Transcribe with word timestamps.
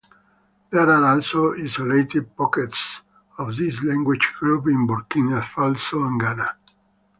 There 0.71 0.89
are 0.89 1.05
also 1.05 1.53
isolated 1.53 2.35
pockets 2.35 3.01
of 3.37 3.55
this 3.55 3.83
language 3.83 4.33
group 4.39 4.65
in 4.65 4.87
Burkina 4.87 5.43
Faso 5.43 6.07
and 6.07 6.19
Ghana. 6.19 6.55